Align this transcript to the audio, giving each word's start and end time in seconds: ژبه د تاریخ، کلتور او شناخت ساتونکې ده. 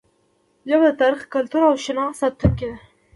ژبه 0.69 0.87
د 0.91 0.93
تاریخ، 1.01 1.21
کلتور 1.35 1.61
او 1.69 1.75
شناخت 1.85 2.15
ساتونکې 2.21 2.65
ده. 2.71 2.77